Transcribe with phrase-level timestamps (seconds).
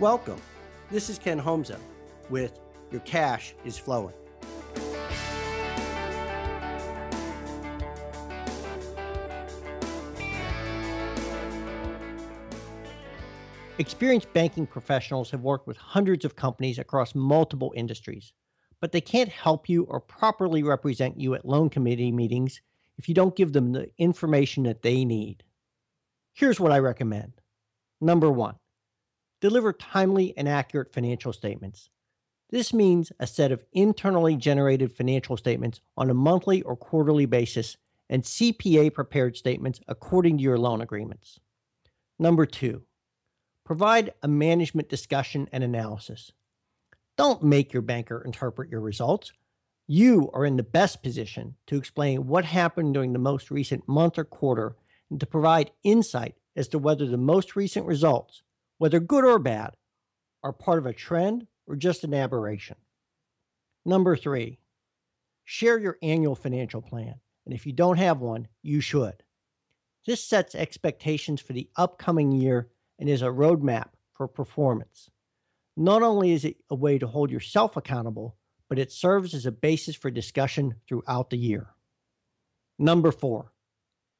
[0.00, 0.40] Welcome.
[0.90, 1.78] This is Ken Homza
[2.30, 2.58] with
[2.90, 4.14] Your Cash is Flowing.
[13.76, 18.32] Experienced banking professionals have worked with hundreds of companies across multiple industries,
[18.80, 22.62] but they can't help you or properly represent you at loan committee meetings
[22.96, 25.44] if you don't give them the information that they need.
[26.32, 27.34] Here's what I recommend.
[28.00, 28.54] Number one,
[29.40, 31.88] deliver timely and accurate financial statements.
[32.50, 37.76] This means a set of internally generated financial statements on a monthly or quarterly basis
[38.08, 41.38] and CPA prepared statements according to your loan agreements.
[42.18, 42.82] Number two,
[43.64, 46.32] provide a management discussion and analysis.
[47.16, 49.32] Don't make your banker interpret your results.
[49.86, 54.18] You are in the best position to explain what happened during the most recent month
[54.18, 54.76] or quarter
[55.08, 58.42] and to provide insight as to whether the most recent results
[58.80, 59.74] whether good or bad,
[60.42, 62.78] are part of a trend or just an aberration.
[63.84, 64.58] Number three,
[65.44, 67.16] share your annual financial plan.
[67.44, 69.22] And if you don't have one, you should.
[70.06, 75.10] This sets expectations for the upcoming year and is a roadmap for performance.
[75.76, 79.52] Not only is it a way to hold yourself accountable, but it serves as a
[79.52, 81.74] basis for discussion throughout the year.
[82.78, 83.52] Number four,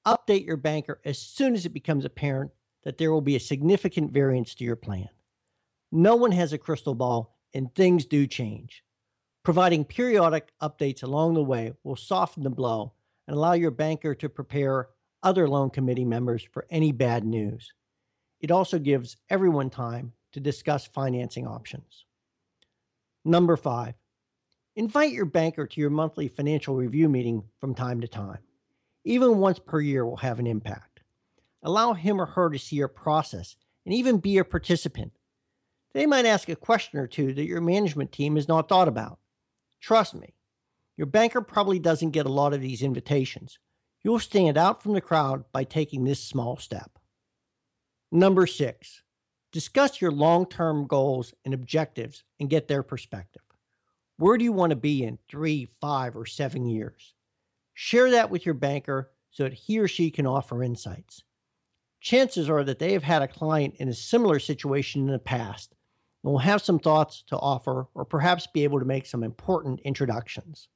[0.06, 2.50] update your banker as soon as it becomes apparent
[2.84, 5.08] that there will be a significant variance to your plan.
[5.92, 8.84] No one has a crystal ball, and things do change.
[9.42, 12.92] Providing periodic updates along the way will soften the blow
[13.26, 14.88] and allow your banker to prepare
[15.22, 17.72] other loan committee members for any bad news.
[18.40, 22.06] It also gives everyone time to discuss financing options.
[23.24, 23.94] Number five,
[24.76, 28.38] invite your banker to your monthly financial review meeting from time to time.
[29.04, 30.89] Even once per year will have an impact.
[31.62, 35.12] Allow him or her to see your process and even be a participant.
[35.92, 39.18] They might ask a question or two that your management team has not thought about.
[39.80, 40.34] Trust me,
[40.96, 43.58] your banker probably doesn't get a lot of these invitations.
[44.02, 46.98] You'll stand out from the crowd by taking this small step.
[48.12, 49.02] Number six,
[49.52, 53.42] discuss your long term goals and objectives and get their perspective.
[54.16, 57.14] Where do you want to be in three, five, or seven years?
[57.74, 61.24] Share that with your banker so that he or she can offer insights
[62.00, 65.74] chances are that they have had a client in a similar situation in the past
[66.22, 69.80] and will have some thoughts to offer or perhaps be able to make some important
[69.80, 70.68] introductions.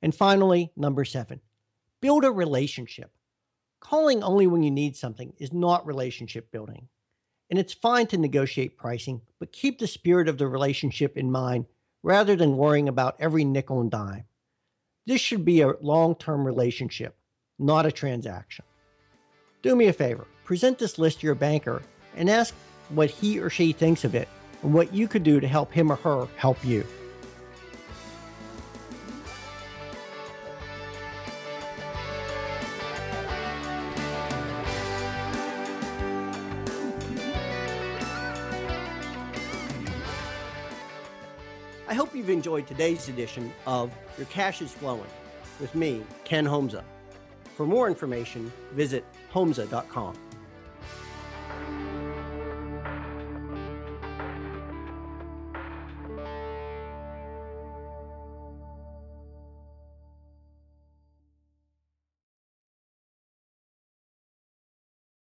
[0.00, 1.40] And finally, number seven,
[2.00, 3.12] build a relationship.
[3.80, 6.88] Calling only when you need something is not relationship building.
[7.50, 11.66] And it's fine to negotiate pricing, but keep the spirit of the relationship in mind
[12.02, 14.24] rather than worrying about every nickel and dime.
[15.06, 17.16] This should be a long term relationship,
[17.58, 18.64] not a transaction.
[19.62, 21.82] Do me a favor, present this list to your banker
[22.16, 22.52] and ask
[22.88, 24.26] what he or she thinks of it
[24.64, 26.84] and what you could do to help him or her help you.
[41.86, 45.06] I hope you've enjoyed today's edition of Your Cash is Flowing
[45.60, 46.82] with me, Ken Homza.
[47.56, 50.14] For more information, visit homza.com.